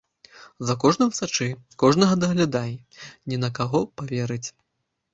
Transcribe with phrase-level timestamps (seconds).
[0.69, 1.47] За кожным сачы,
[1.85, 2.75] кожнага даглядай,
[3.31, 4.45] не на каго паверыць!